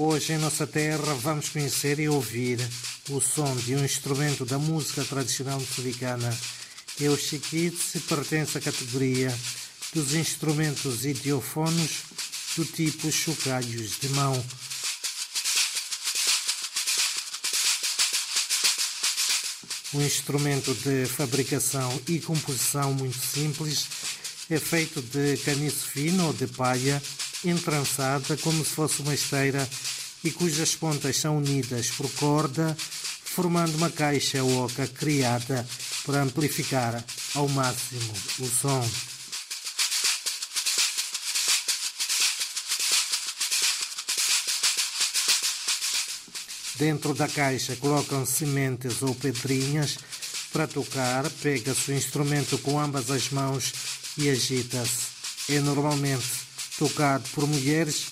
[0.00, 2.60] Hoje em nossa terra vamos conhecer e ouvir
[3.10, 6.38] o som de um instrumento da música tradicional moçambicana.
[7.00, 9.36] É o chiquite pertence à categoria
[9.92, 12.04] dos instrumentos idiofonos
[12.56, 14.44] do tipo chocalhos de mão.
[19.94, 23.88] Um instrumento de fabricação e composição muito simples,
[24.48, 27.02] é feito de caniço fino ou de palha,
[27.44, 29.68] entrançada como se fosse uma esteira
[30.24, 32.76] e cujas pontas são unidas por corda,
[33.24, 35.66] formando uma caixa oca criada
[36.04, 38.88] para amplificar ao máximo o som.
[46.76, 49.98] Dentro da caixa colocam sementes ou pedrinhas
[50.52, 53.72] para tocar, pega-se o instrumento com ambas as mãos
[54.16, 55.18] e agita-se.
[55.52, 56.47] É normalmente
[56.78, 58.06] tocado por mulheres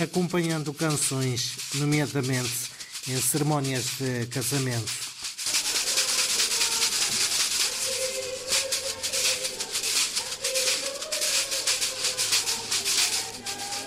[0.00, 2.70] acompanhando canções, nomeadamente
[3.08, 5.08] em cerimônias de casamento.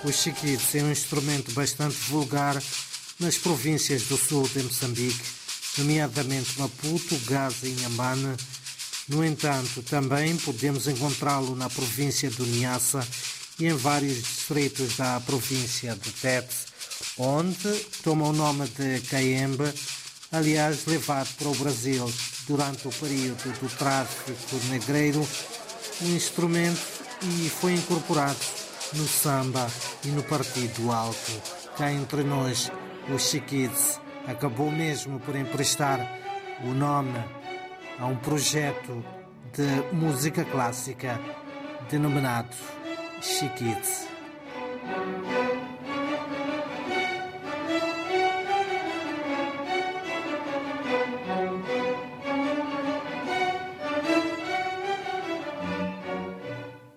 [0.03, 2.61] O chiquites é um instrumento bastante vulgar
[3.19, 5.23] nas províncias do sul de Moçambique,
[5.77, 8.35] nomeadamente Maputo, Gaza e Inhambane.
[9.07, 13.07] No entanto, também podemos encontrá-lo na província do Niassa
[13.61, 16.55] e em vários distritos da província de Tete,
[17.19, 17.71] onde
[18.03, 19.71] toma o nome de Caembe,
[20.31, 22.11] aliás levado para o Brasil
[22.47, 25.27] durante o período do tráfico negreiro,
[26.01, 26.81] um instrumento
[27.21, 28.39] e foi incorporado
[28.93, 29.69] no samba
[30.03, 31.31] e no partido alto.
[31.77, 32.71] Cá entre nós,
[33.13, 35.99] o Chiquids acabou mesmo por emprestar
[36.63, 37.23] o nome
[37.99, 39.05] a um projeto
[39.53, 41.19] de música clássica
[41.91, 42.55] denominado
[43.21, 44.07] She gets.